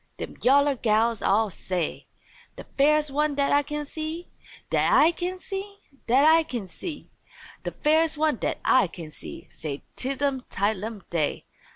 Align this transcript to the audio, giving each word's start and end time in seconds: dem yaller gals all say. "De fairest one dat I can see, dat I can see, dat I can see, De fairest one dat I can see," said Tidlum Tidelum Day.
dem 0.17 0.35
yaller 0.41 0.73
gals 0.75 1.21
all 1.21 1.51
say. 1.51 2.07
"De 2.55 2.63
fairest 2.75 3.11
one 3.11 3.35
dat 3.35 3.51
I 3.51 3.61
can 3.61 3.85
see, 3.85 4.29
dat 4.71 4.91
I 4.91 5.11
can 5.11 5.37
see, 5.37 5.77
dat 6.07 6.25
I 6.25 6.41
can 6.41 6.67
see, 6.67 7.07
De 7.63 7.69
fairest 7.69 8.17
one 8.17 8.37
dat 8.37 8.57
I 8.65 8.87
can 8.87 9.11
see," 9.11 9.45
said 9.51 9.83
Tidlum 9.95 10.43
Tidelum 10.49 11.03
Day. 11.11 11.45